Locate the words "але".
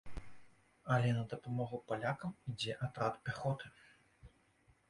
0.95-1.11